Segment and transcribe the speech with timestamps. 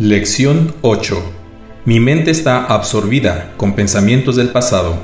[0.00, 1.22] Lección 8.
[1.84, 4.96] Mi mente está absorbida con pensamientos del pasado.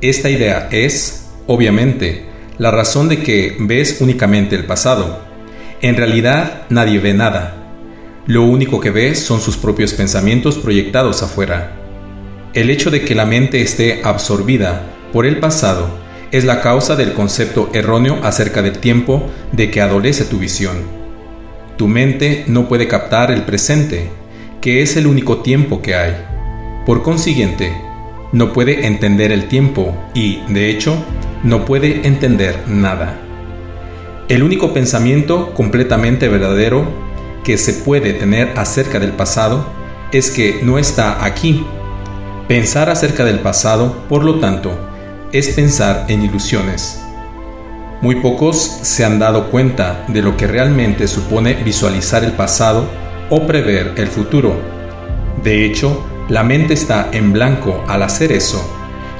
[0.00, 2.26] Esta idea es, obviamente,
[2.58, 5.24] la razón de que ves únicamente el pasado.
[5.82, 7.72] En realidad nadie ve nada.
[8.26, 11.72] Lo único que ves son sus propios pensamientos proyectados afuera.
[12.54, 14.82] El hecho de que la mente esté absorbida
[15.12, 15.88] por el pasado
[16.30, 21.05] es la causa del concepto erróneo acerca del tiempo de que adolece tu visión.
[21.76, 24.08] Tu mente no puede captar el presente,
[24.60, 26.14] que es el único tiempo que hay.
[26.86, 27.72] Por consiguiente,
[28.32, 30.96] no puede entender el tiempo y, de hecho,
[31.42, 33.20] no puede entender nada.
[34.28, 36.84] El único pensamiento completamente verdadero
[37.44, 39.66] que se puede tener acerca del pasado
[40.12, 41.64] es que no está aquí.
[42.48, 44.76] Pensar acerca del pasado, por lo tanto,
[45.32, 47.05] es pensar en ilusiones.
[48.02, 52.88] Muy pocos se han dado cuenta de lo que realmente supone visualizar el pasado
[53.30, 54.54] o prever el futuro.
[55.42, 58.62] De hecho, la mente está en blanco al hacer eso,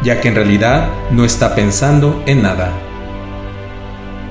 [0.02, 2.72] ya que en realidad no está pensando en nada.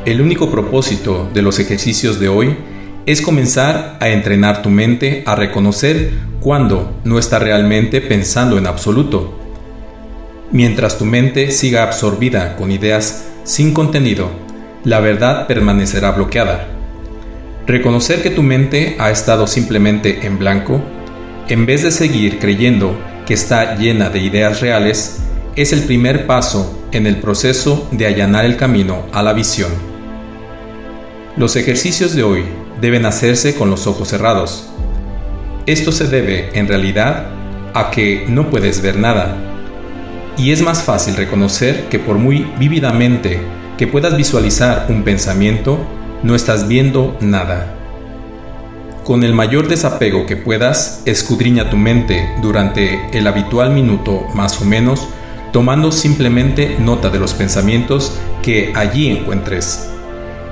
[0.06, 2.56] El único propósito de los ejercicios de hoy
[3.08, 9.45] es comenzar a entrenar tu mente a reconocer cuando no está realmente pensando en absoluto.
[10.52, 14.30] Mientras tu mente siga absorbida con ideas sin contenido,
[14.84, 16.68] la verdad permanecerá bloqueada.
[17.66, 20.82] Reconocer que tu mente ha estado simplemente en blanco,
[21.48, 25.20] en vez de seguir creyendo que está llena de ideas reales,
[25.56, 29.72] es el primer paso en el proceso de allanar el camino a la visión.
[31.38, 32.44] Los ejercicios de hoy
[32.80, 34.70] deben hacerse con los ojos cerrados.
[35.66, 37.32] Esto se debe, en realidad,
[37.74, 39.55] a que no puedes ver nada
[40.38, 43.40] y es más fácil reconocer que por muy vívidamente
[43.78, 45.78] que puedas visualizar un pensamiento,
[46.24, 47.74] no estás viendo nada.
[49.04, 54.66] Con el mayor desapego que puedas, escudriña tu mente durante el habitual minuto más o
[54.66, 55.08] menos,
[55.54, 59.90] tomando simplemente nota de los pensamientos que allí encuentres.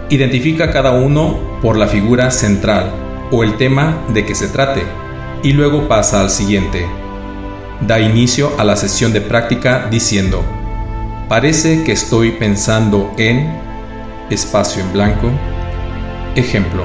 [0.09, 2.91] Identifica cada uno por la figura central
[3.31, 4.83] o el tema de que se trate
[5.41, 6.85] y luego pasa al siguiente
[7.87, 10.43] da inicio a la sesión de práctica diciendo,
[11.27, 13.59] parece que estoy pensando en
[14.29, 15.29] espacio en blanco.
[16.35, 16.83] Ejemplo,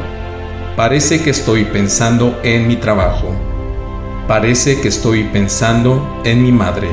[0.77, 3.35] parece que estoy pensando en mi trabajo.
[4.27, 6.89] Parece que estoy pensando en mi madre.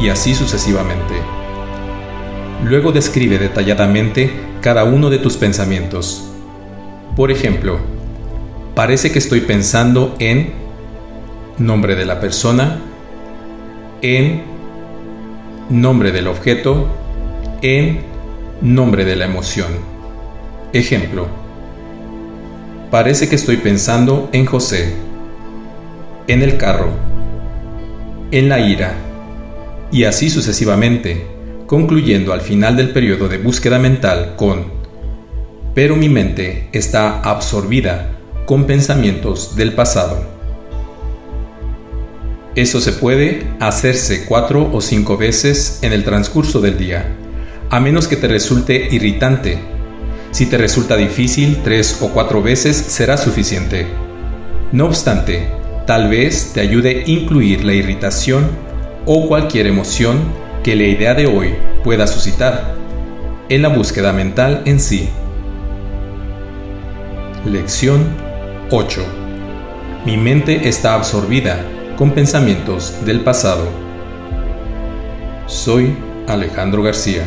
[0.00, 1.14] Y así sucesivamente.
[2.64, 4.30] Luego describe detalladamente
[4.60, 6.30] cada uno de tus pensamientos.
[7.16, 7.78] Por ejemplo,
[8.74, 10.52] parece que estoy pensando en
[11.58, 12.80] nombre de la persona,
[14.02, 14.42] en
[15.70, 16.88] nombre del objeto,
[17.62, 18.00] en
[18.60, 19.68] nombre de la emoción.
[20.72, 21.26] Ejemplo.
[22.90, 24.94] Parece que estoy pensando en José,
[26.26, 26.90] en el carro,
[28.30, 28.94] en la ira,
[29.92, 31.26] y así sucesivamente,
[31.66, 34.66] concluyendo al final del periodo de búsqueda mental con,
[35.74, 38.16] pero mi mente está absorbida
[38.46, 40.37] con pensamientos del pasado.
[42.58, 47.06] Eso se puede hacerse cuatro o cinco veces en el transcurso del día,
[47.70, 49.60] a menos que te resulte irritante.
[50.32, 53.86] Si te resulta difícil, tres o cuatro veces será suficiente.
[54.72, 55.46] No obstante,
[55.86, 58.48] tal vez te ayude incluir la irritación
[59.06, 60.18] o cualquier emoción
[60.64, 61.54] que la idea de hoy
[61.84, 62.74] pueda suscitar
[63.48, 65.08] en la búsqueda mental en sí.
[67.44, 68.04] Lección
[68.72, 69.00] 8.
[70.04, 71.64] Mi mente está absorbida
[71.98, 73.68] con pensamientos del pasado.
[75.48, 75.96] Soy
[76.28, 77.24] Alejandro García.